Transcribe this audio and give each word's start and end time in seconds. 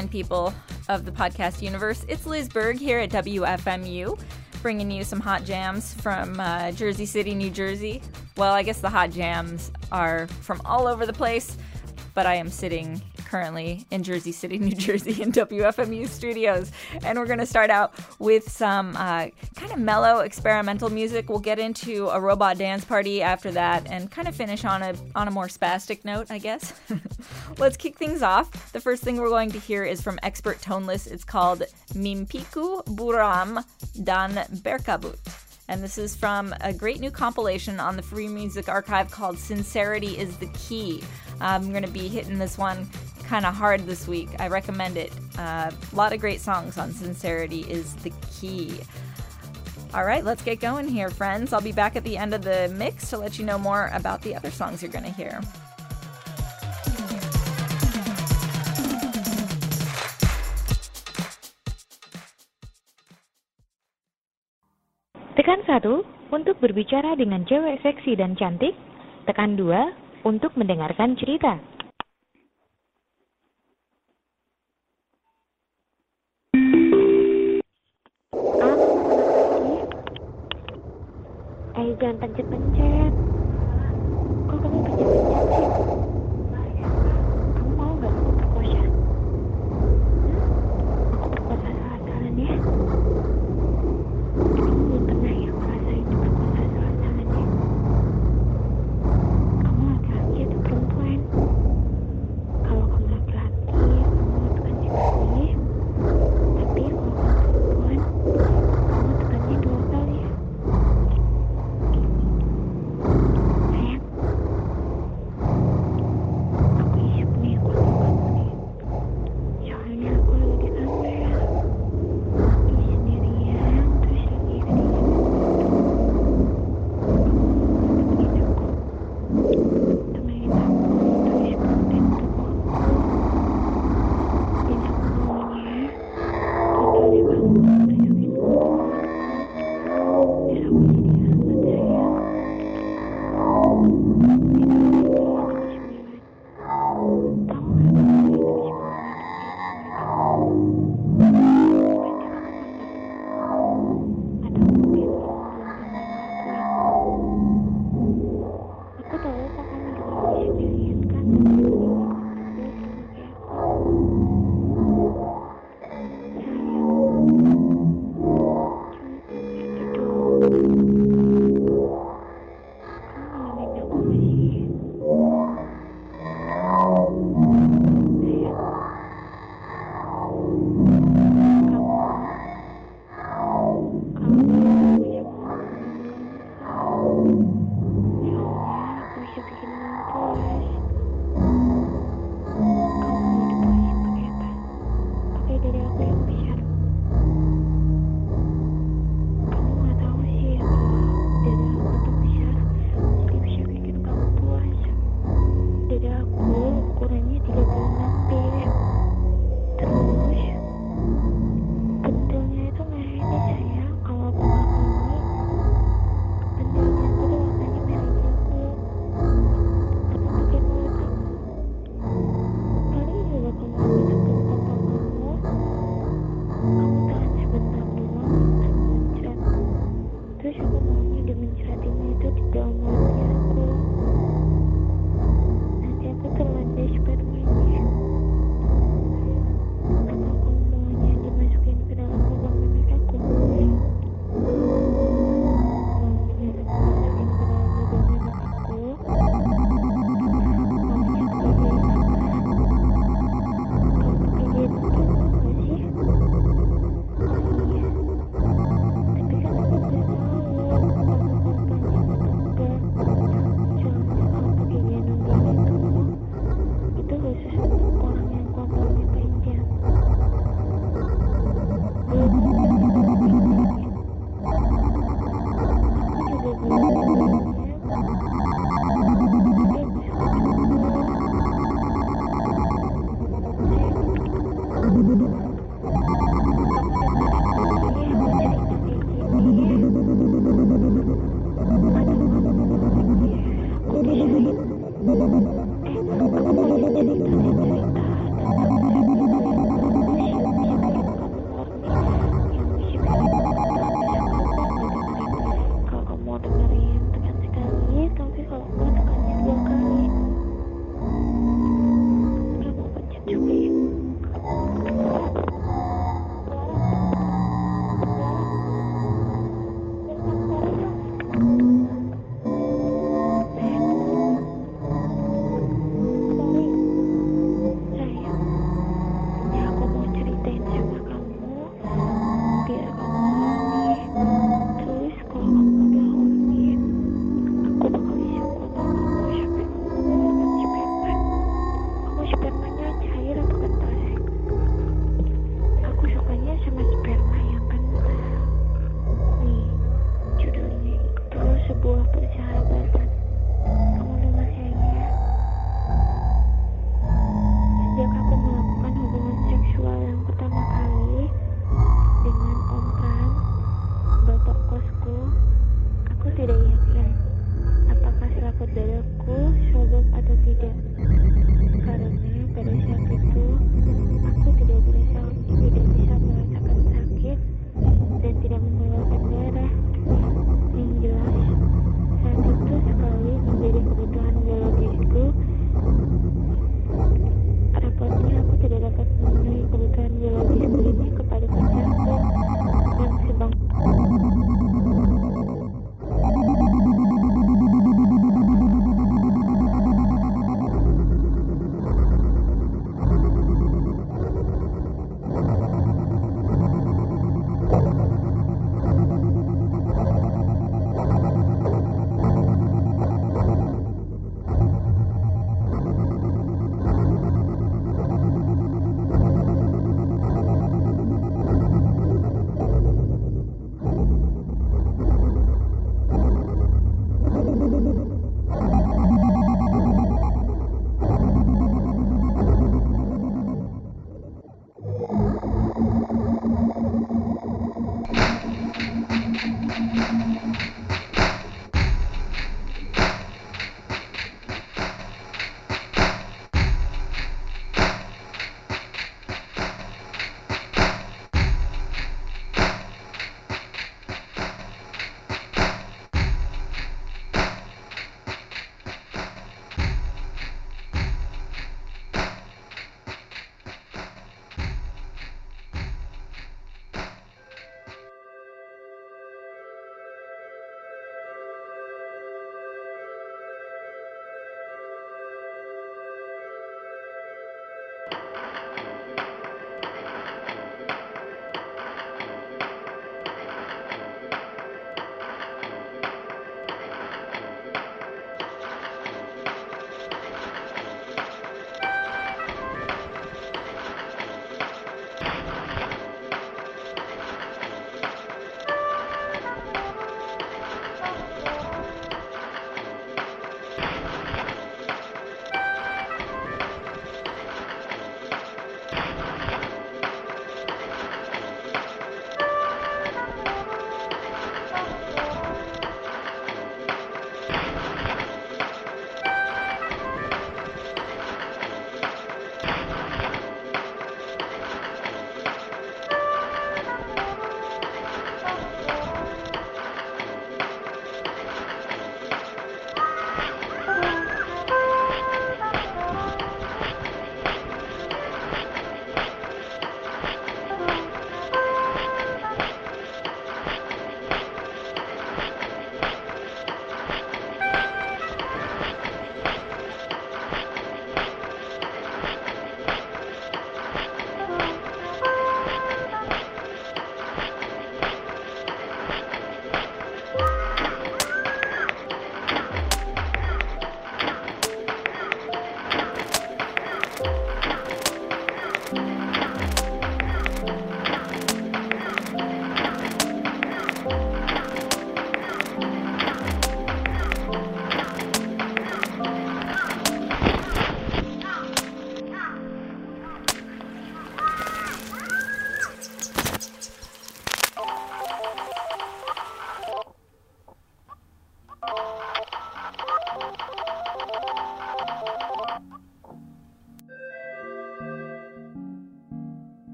Fine 0.00 0.08
people 0.08 0.54
of 0.88 1.04
the 1.04 1.10
podcast 1.10 1.60
universe. 1.60 2.06
It's 2.08 2.24
Liz 2.24 2.48
Berg 2.48 2.78
here 2.78 3.00
at 3.00 3.10
WFMU, 3.10 4.18
bringing 4.62 4.90
you 4.90 5.04
some 5.04 5.20
hot 5.20 5.44
jams 5.44 5.92
from 5.92 6.40
uh, 6.40 6.72
Jersey 6.72 7.04
City, 7.04 7.34
New 7.34 7.50
Jersey. 7.50 8.00
Well, 8.38 8.54
I 8.54 8.62
guess 8.62 8.80
the 8.80 8.88
hot 8.88 9.10
jams 9.10 9.70
are 9.92 10.26
from 10.40 10.62
all 10.64 10.86
over 10.86 11.04
the 11.04 11.12
place, 11.12 11.58
but 12.14 12.24
I 12.24 12.36
am 12.36 12.48
sitting 12.48 13.02
currently 13.30 13.86
in 13.90 14.02
Jersey 14.02 14.32
City, 14.32 14.58
New 14.68 14.74
Jersey, 14.74 15.22
in 15.22 15.30
WFMU 15.32 16.08
studios. 16.08 16.72
And 17.04 17.18
we're 17.18 17.26
going 17.26 17.38
to 17.38 17.46
start 17.46 17.70
out 17.70 17.94
with 18.18 18.50
some 18.50 18.96
uh, 18.96 19.28
kind 19.54 19.72
of 19.72 19.78
mellow 19.78 20.18
experimental 20.18 20.90
music. 20.90 21.30
We'll 21.30 21.38
get 21.38 21.58
into 21.58 22.08
a 22.08 22.20
robot 22.20 22.58
dance 22.58 22.84
party 22.84 23.22
after 23.22 23.50
that, 23.52 23.86
and 23.90 24.10
kind 24.10 24.26
of 24.26 24.34
finish 24.34 24.64
on 24.64 24.82
a 24.82 24.94
on 25.14 25.28
a 25.28 25.30
more 25.30 25.46
spastic 25.46 26.04
note, 26.04 26.30
I 26.30 26.38
guess. 26.38 26.72
Let's 27.58 27.76
kick 27.76 27.96
things 27.96 28.22
off. 28.22 28.72
The 28.72 28.80
first 28.80 29.02
thing 29.02 29.16
we're 29.16 29.28
going 29.28 29.52
to 29.52 29.60
hear 29.60 29.84
is 29.84 30.00
from 30.00 30.18
Expert 30.22 30.60
Toneless. 30.60 31.06
It's 31.06 31.24
called 31.24 31.62
Mimpiku 31.94 32.84
Buram 32.86 33.64
Dan 34.02 34.32
Berkabut 34.62 35.18
and 35.70 35.84
this 35.84 35.98
is 35.98 36.16
from 36.16 36.52
a 36.62 36.72
great 36.72 36.98
new 36.98 37.12
compilation 37.12 37.78
on 37.78 37.94
the 37.94 38.02
Free 38.02 38.26
Music 38.26 38.68
Archive 38.68 39.08
called 39.08 39.38
Sincerity 39.38 40.18
is 40.18 40.36
the 40.38 40.48
Key. 40.48 41.00
I'm 41.40 41.70
going 41.70 41.84
to 41.84 41.90
be 41.90 42.08
hitting 42.08 42.38
this 42.38 42.58
one 42.58 42.90
kind 43.30 43.46
of 43.46 43.54
hard 43.54 43.86
this 43.86 44.10
week. 44.10 44.26
I 44.42 44.50
recommend 44.50 44.98
it. 44.98 45.14
Uh, 45.38 45.70
a 45.70 45.94
lot 45.94 46.10
of 46.10 46.18
great 46.18 46.42
songs 46.42 46.74
on 46.74 46.90
Sincerity 46.90 47.62
is 47.70 47.94
the 48.02 48.10
Key. 48.26 48.74
All 49.94 50.02
right, 50.02 50.26
let's 50.26 50.42
get 50.42 50.58
going 50.58 50.90
here, 50.90 51.14
friends. 51.14 51.54
I'll 51.54 51.62
be 51.62 51.70
back 51.70 51.94
at 51.94 52.02
the 52.02 52.18
end 52.18 52.34
of 52.34 52.42
the 52.42 52.66
mix 52.74 53.06
to 53.14 53.22
let 53.22 53.38
you 53.38 53.46
know 53.46 53.54
more 53.56 53.86
about 53.94 54.20
the 54.26 54.34
other 54.34 54.50
songs 54.50 54.82
you're 54.82 54.90
going 54.90 55.06
to 55.06 55.14
hear. 55.14 55.38
Tekan 65.38 65.62
1 65.70 66.34
untuk 66.34 66.58
berbicara 66.58 67.14
dengan 67.14 67.46
cewek 67.46 67.78
seksi 67.86 68.18
dan 68.18 68.34
cantik. 68.34 68.74
Tekan 69.30 69.54
2 69.54 70.26
untuk 70.26 70.50
mendengarkan 70.58 71.14
cerita. 71.14 71.62
Eh, 81.80 81.96
jangan 81.96 82.16
pencet-pencet. 82.20 83.09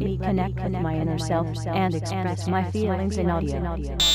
Let 0.00 0.08
me 0.08 0.16
connect 0.16 0.62
with 0.62 0.72
my 0.72 0.94
inner 0.96 1.18
self 1.18 1.46
and 1.66 1.94
express 1.94 2.48
my 2.48 2.70
feelings 2.70 3.18
in 3.18 3.28
audio. 3.28 4.09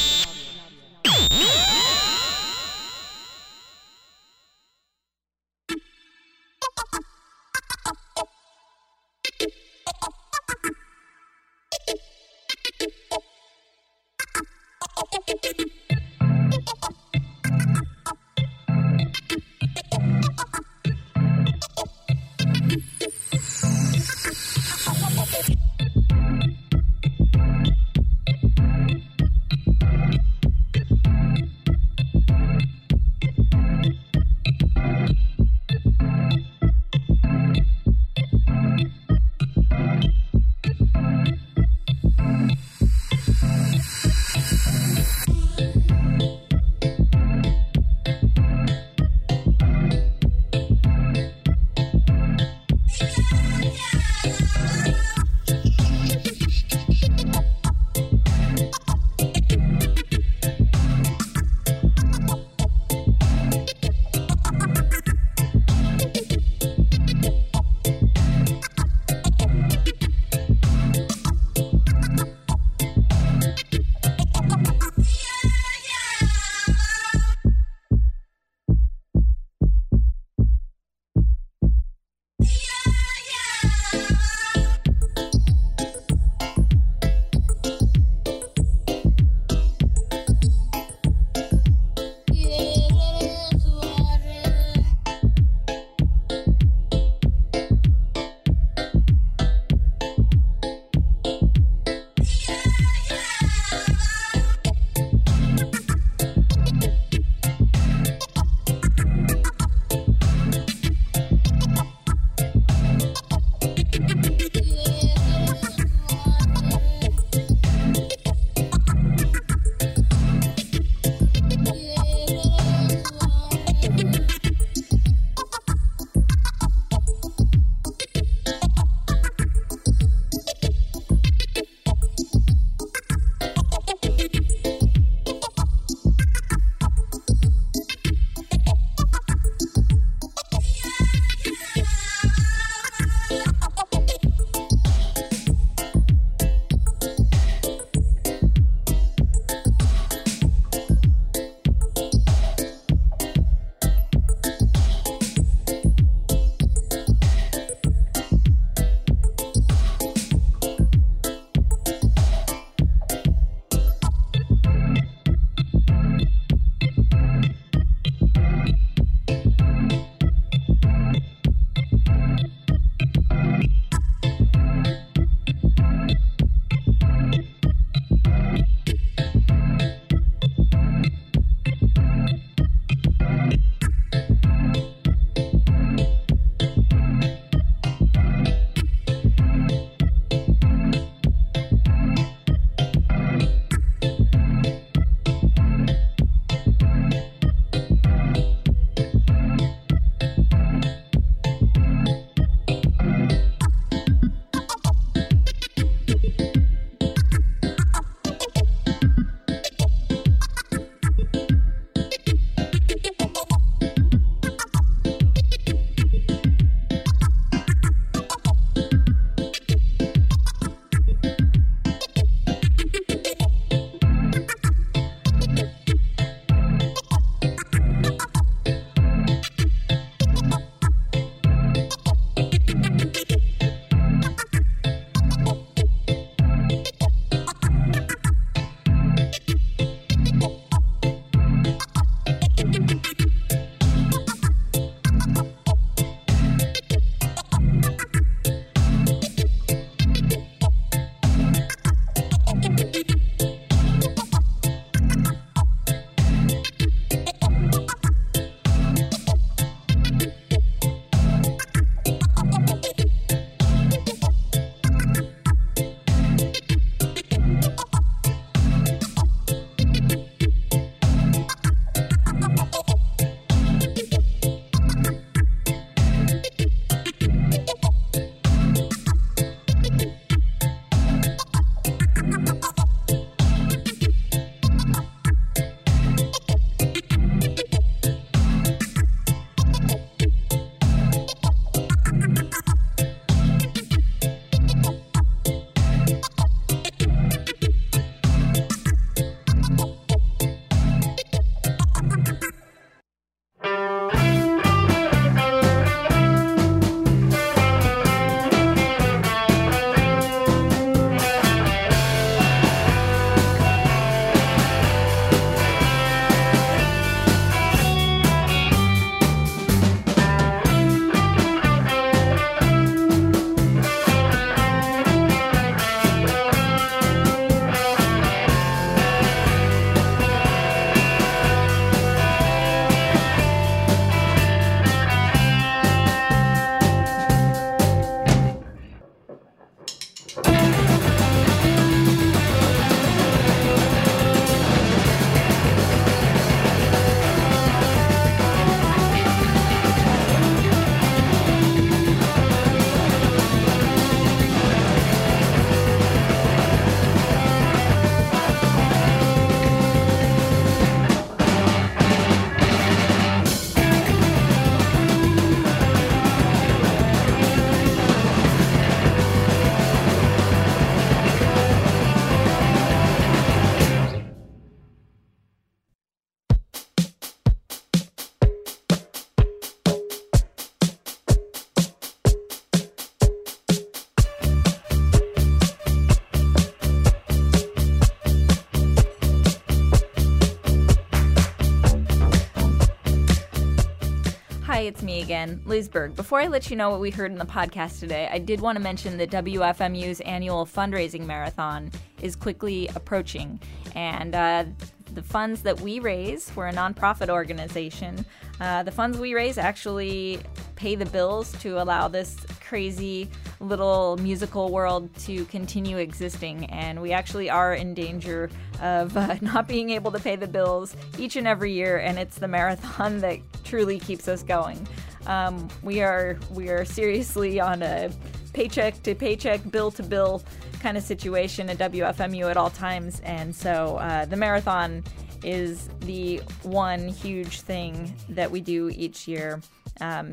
Again, 395.46 395.62
Liz 395.66 395.88
Berg. 395.88 396.16
Before 396.16 396.39
I 396.39 396.48
let 396.48 396.70
you 396.70 396.76
know 396.76 396.89
what 396.89 397.00
we 397.00 397.12
heard 397.12 397.32
in 397.32 397.38
the 397.38 397.46
podcast 397.46 398.00
today, 398.00 398.28
I 398.32 398.39
did 398.39 398.62
want 398.62 398.78
to 398.78 398.84
mention 398.84 399.18
that 399.18 399.30
WFMU's 399.30 400.20
annual 400.22 400.66
fundraising 400.66 401.26
marathon 401.26 401.91
is 402.22 402.36
quickly 402.36 402.89
approaching. 402.96 403.60
And 403.93 404.34
uh, 404.34 404.66
the 405.14 405.22
funds 405.22 405.62
that 405.62 405.80
we 405.80 406.00
raise, 406.00 406.52
we're 406.56 406.68
a 406.68 406.74
nonprofit 406.74 407.30
organization, 407.30 408.26
uh, 408.60 408.84
the 408.84 408.91
funds 408.91 409.18
we 409.18 409.34
raise 409.34 409.58
actually 409.58 410.39
pay 410.76 410.96
the 410.96 411.06
bills 411.06 411.52
to 411.62 411.82
allow 411.82 412.08
this 412.08 412.38
crazy 412.68 413.30
little 413.60 414.18
musical 414.18 414.72
world 414.72 415.14
to 415.20 415.46
continue 415.46 415.98
existing. 415.98 416.66
And 416.66 417.02
we 417.02 417.12
actually 417.12 417.50
are 417.50 417.76
in 417.76 417.93
danger 417.93 418.50
of 418.82 419.16
uh, 419.16 419.36
not 419.41 419.68
being 419.68 419.91
able 419.91 420.12
to 420.12 420.20
pay 420.20 420.36
the 420.36 420.48
bills 420.48 420.96
each 421.18 421.36
and 421.36 421.48
every 421.48 421.72
year. 421.72 421.98
And 421.98 422.18
it's 422.18 422.38
the 422.38 422.48
marathon 422.48 423.20
that 423.22 423.39
truly 423.64 424.00
keeps 424.00 424.28
us 424.28 424.41
going. 424.41 424.88
Um, 425.28 425.68
we 425.82 426.02
are 426.02 426.38
we 426.52 426.70
are 426.70 426.86
seriously 426.86 427.60
on 427.60 427.82
a 427.82 428.12
paycheck 428.54 429.02
to 429.04 429.16
paycheck, 429.16 429.70
bill 429.72 429.92
to 429.92 430.04
bill 430.04 430.44
kind 430.82 430.98
of 430.98 431.04
situation 431.04 431.70
at 431.70 431.78
WFMU 431.78 432.50
at 432.50 432.58
all 432.58 432.70
times, 432.70 433.22
and 433.24 433.56
so 433.56 433.98
uh, 433.98 434.26
the 434.26 434.36
marathon 434.36 435.04
is 435.44 435.90
the 436.02 436.38
one 436.64 437.08
huge 437.08 437.62
thing 437.62 438.16
that 438.30 438.50
we 438.52 438.62
do 438.62 438.90
each 438.90 439.28
year 439.28 439.62
um, 440.02 440.32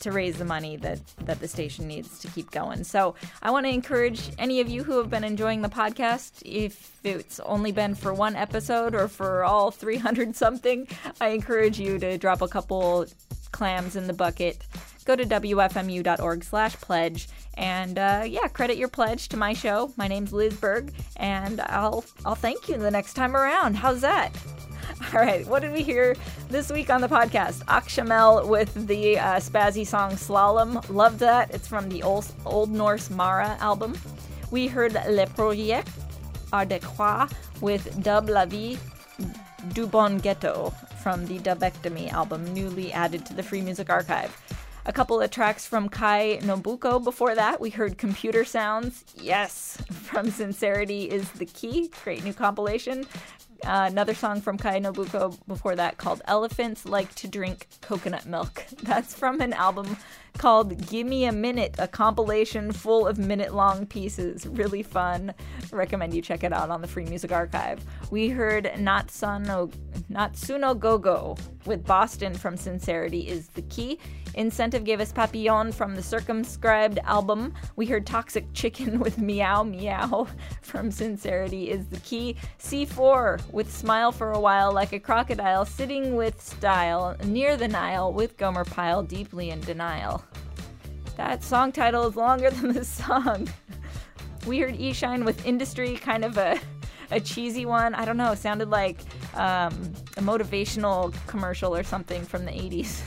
to 0.00 0.12
raise 0.12 0.36
the 0.38 0.44
money 0.44 0.76
that, 0.76 0.98
that 1.24 1.40
the 1.40 1.48
station 1.48 1.86
needs 1.86 2.18
to 2.20 2.28
keep 2.28 2.50
going. 2.50 2.84
So 2.84 3.14
I 3.42 3.50
want 3.50 3.66
to 3.66 3.70
encourage 3.70 4.30
any 4.38 4.60
of 4.60 4.68
you 4.68 4.82
who 4.82 4.98
have 4.98 5.10
been 5.10 5.24
enjoying 5.24 5.62
the 5.62 5.68
podcast, 5.68 6.42
if 6.44 6.92
it's 7.04 7.40
only 7.40 7.72
been 7.72 7.94
for 7.94 8.14
one 8.14 8.36
episode 8.36 8.94
or 8.94 9.08
for 9.08 9.44
all 9.44 9.70
300 9.70 10.34
something, 10.36 10.88
I 11.20 11.28
encourage 11.28 11.78
you 11.78 11.98
to 11.98 12.18
drop 12.18 12.42
a 12.42 12.48
couple 12.48 13.06
clams 13.52 13.96
in 13.96 14.06
the 14.06 14.12
bucket. 14.12 14.64
Go 15.04 15.16
to 15.16 15.24
wfmu.org 15.24 16.44
slash 16.44 16.76
pledge 16.76 17.28
and 17.60 17.98
uh, 17.98 18.24
yeah, 18.26 18.48
credit 18.48 18.78
your 18.78 18.88
pledge 18.88 19.28
to 19.28 19.36
my 19.36 19.52
show. 19.52 19.92
My 19.96 20.08
name's 20.08 20.32
Liz 20.32 20.54
Berg, 20.54 20.92
and 21.16 21.60
I'll 21.60 22.04
I'll 22.24 22.34
thank 22.34 22.68
you 22.68 22.78
the 22.78 22.90
next 22.90 23.14
time 23.14 23.36
around. 23.36 23.76
How's 23.76 24.00
that? 24.00 24.32
All 25.14 25.20
right, 25.20 25.46
what 25.46 25.60
did 25.60 25.72
we 25.72 25.82
hear 25.82 26.16
this 26.48 26.72
week 26.72 26.88
on 26.88 27.02
the 27.02 27.08
podcast? 27.08 27.62
Akshamel 27.66 28.48
with 28.48 28.86
the 28.86 29.18
uh, 29.18 29.36
spazzy 29.36 29.86
song 29.86 30.12
Slalom. 30.12 30.88
Love 30.88 31.18
that. 31.18 31.50
It's 31.54 31.68
from 31.68 31.88
the 31.90 32.02
Old, 32.02 32.26
Old 32.46 32.70
Norse 32.70 33.10
Mara 33.10 33.56
album. 33.60 33.96
We 34.50 34.66
heard 34.66 34.94
Le 34.94 35.26
Projet 35.26 35.84
Ardéchois 36.52 37.30
with 37.60 38.02
Dub 38.02 38.30
La 38.30 38.46
Vie 38.46 38.78
du 39.74 39.86
Bon 39.86 40.16
Ghetto 40.18 40.72
from 41.02 41.26
the 41.26 41.38
Dubectomy 41.38 42.10
album, 42.10 42.52
newly 42.54 42.90
added 42.92 43.26
to 43.26 43.34
the 43.34 43.42
Free 43.42 43.60
Music 43.60 43.90
Archive. 43.90 44.34
A 44.86 44.92
couple 44.92 45.20
of 45.20 45.30
tracks 45.30 45.66
from 45.66 45.88
Kai 45.88 46.38
Nobuko 46.42 47.02
before 47.02 47.34
that. 47.34 47.60
We 47.60 47.70
heard 47.70 47.98
Computer 47.98 48.44
Sounds. 48.44 49.04
Yes, 49.20 49.76
from 49.92 50.30
Sincerity 50.30 51.04
is 51.04 51.30
the 51.32 51.44
Key. 51.44 51.90
Great 52.02 52.24
new 52.24 52.32
compilation. 52.32 53.06
Uh, 53.62 53.88
another 53.90 54.14
song 54.14 54.40
from 54.40 54.56
Kai 54.56 54.80
Nobuko 54.80 55.38
before 55.46 55.76
that 55.76 55.98
called 55.98 56.22
Elephants 56.26 56.86
Like 56.86 57.14
to 57.16 57.28
Drink 57.28 57.68
Coconut 57.82 58.24
Milk. 58.24 58.64
That's 58.82 59.14
from 59.14 59.42
an 59.42 59.52
album 59.52 59.98
called 60.38 60.86
Gimme 60.88 61.24
a 61.24 61.32
Minute, 61.32 61.74
a 61.78 61.88
compilation 61.88 62.72
full 62.72 63.06
of 63.06 63.18
minute 63.18 63.54
long 63.54 63.86
pieces. 63.86 64.46
Really 64.46 64.82
fun. 64.82 65.34
Recommend 65.70 66.14
you 66.14 66.22
check 66.22 66.44
it 66.44 66.52
out 66.52 66.70
on 66.70 66.80
the 66.80 66.88
Free 66.88 67.04
Music 67.04 67.32
Archive. 67.32 67.84
We 68.10 68.28
heard 68.28 68.64
Natsuno, 68.76 69.72
Natsuno 70.10 70.78
Gogo 70.78 71.36
with 71.66 71.84
Boston 71.84 72.34
from 72.34 72.56
Sincerity 72.56 73.28
is 73.28 73.48
the 73.48 73.62
Key. 73.62 73.98
Incentive 74.34 74.84
gave 74.84 75.00
us 75.00 75.12
Papillon 75.12 75.72
from 75.72 75.94
the 75.94 76.02
Circumscribed 76.02 76.98
album. 77.04 77.52
We 77.76 77.86
heard 77.86 78.06
Toxic 78.06 78.52
Chicken 78.52 79.00
with 79.00 79.18
Meow 79.18 79.62
Meow 79.64 80.28
from 80.62 80.90
Sincerity 80.90 81.70
is 81.70 81.86
the 81.88 82.00
Key. 82.00 82.36
C4 82.58 83.52
with 83.52 83.74
Smile 83.74 84.12
for 84.12 84.32
a 84.32 84.40
While 84.40 84.72
Like 84.72 84.92
a 84.92 85.00
Crocodile, 85.00 85.64
Sitting 85.64 86.14
with 86.14 86.40
Style 86.40 87.16
Near 87.24 87.56
the 87.56 87.68
Nile 87.68 88.12
with 88.12 88.36
Gomer 88.36 88.64
Pyle 88.64 89.02
Deeply 89.02 89.50
in 89.50 89.60
Denial. 89.60 90.24
That 91.20 91.44
song 91.44 91.70
title 91.70 92.08
is 92.08 92.16
longer 92.16 92.50
than 92.50 92.72
the 92.72 92.82
song. 92.82 93.46
We 94.46 94.58
heard 94.58 94.74
E 94.80 94.94
Shine 94.94 95.26
with 95.26 95.44
Industry, 95.44 95.96
kind 95.96 96.24
of 96.24 96.38
a, 96.38 96.58
a 97.10 97.20
cheesy 97.20 97.66
one. 97.66 97.94
I 97.94 98.06
don't 98.06 98.16
know, 98.16 98.34
sounded 98.34 98.70
like 98.70 98.96
um, 99.34 99.74
a 100.16 100.22
motivational 100.22 101.14
commercial 101.26 101.76
or 101.76 101.82
something 101.82 102.24
from 102.24 102.46
the 102.46 102.52
80s. 102.52 103.02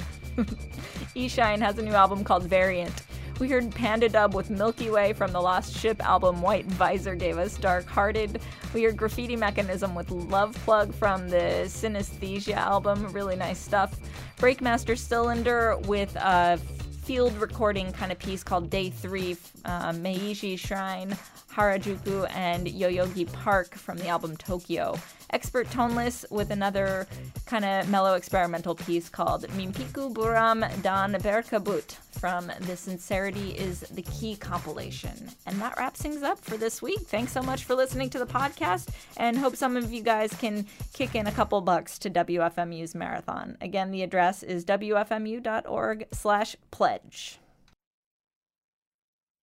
E 1.15 1.27
Shine 1.27 1.59
has 1.61 1.79
a 1.79 1.81
new 1.81 1.93
album 1.93 2.23
called 2.23 2.43
Variant. 2.43 2.93
We 3.39 3.49
heard 3.49 3.71
Panda 3.71 4.09
Dub 4.09 4.35
with 4.35 4.51
Milky 4.51 4.91
Way 4.91 5.13
from 5.13 5.31
the 5.31 5.41
Lost 5.41 5.75
Ship 5.75 5.99
album. 6.05 6.39
White 6.43 6.67
Visor 6.67 7.15
gave 7.15 7.39
us 7.39 7.57
Dark 7.57 7.87
Hearted. 7.87 8.41
We 8.75 8.83
heard 8.83 8.95
Graffiti 8.95 9.35
Mechanism 9.35 9.95
with 9.95 10.11
Love 10.11 10.53
Plug 10.65 10.93
from 10.93 11.29
the 11.29 11.63
Synesthesia 11.65 12.57
album. 12.57 13.11
Really 13.11 13.35
nice 13.35 13.57
stuff. 13.57 13.99
Breakmaster 14.37 14.95
Cylinder 14.95 15.77
with 15.87 16.15
a 16.15 16.59
field 17.03 17.35
recording 17.35 17.91
kind 17.91 18.13
of 18.13 18.19
piece 18.19 18.43
called 18.43 18.69
Day 18.69 18.89
3, 18.89 19.35
uh, 19.65 19.91
Meiji 19.91 20.55
Shrine, 20.55 21.17
Harajuku, 21.51 22.29
and 22.33 22.65
Yoyogi 22.65 23.31
Park 23.33 23.75
from 23.75 23.97
the 23.97 24.07
album 24.07 24.37
Tokyo. 24.37 24.97
Expert 25.33 25.67
Toneless 25.71 26.25
with 26.29 26.51
another 26.51 27.07
kind 27.47 27.65
of 27.65 27.89
mellow 27.89 28.13
experimental 28.13 28.75
piece 28.75 29.09
called 29.09 29.47
Mimpiku 29.49 30.13
Buram 30.13 30.61
Dan 30.83 31.13
Berkabut 31.13 31.97
from 32.11 32.51
the 32.61 32.77
Sincerity 32.77 33.49
is 33.51 33.81
the 33.81 34.03
Key 34.03 34.35
compilation. 34.35 35.29
And 35.47 35.59
that 35.59 35.75
wraps 35.77 36.01
things 36.03 36.21
up 36.21 36.39
for 36.39 36.55
this 36.55 36.81
week. 36.81 37.01
Thanks 37.01 37.31
so 37.31 37.41
much 37.41 37.63
for 37.65 37.73
listening 37.73 38.11
to 38.11 38.19
the 38.19 38.25
podcast 38.27 38.89
and 39.17 39.37
hope 39.37 39.55
some 39.55 39.75
of 39.75 39.91
you 39.91 40.03
guys 40.03 40.33
can 40.35 40.67
kick 40.93 41.15
in 41.15 41.25
a 41.25 41.31
couple 41.31 41.59
bucks 41.61 41.97
to 41.99 42.09
WFMU's 42.11 42.93
marathon. 42.93 43.57
Again, 43.59 43.89
the 43.89 44.03
address 44.03 44.43
is 44.43 44.63
wfmu.org 44.63 46.07
slash 46.11 46.55
pledge. 46.69 47.39